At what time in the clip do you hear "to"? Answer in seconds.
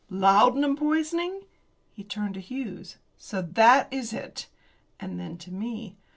2.33-2.39, 5.37-5.51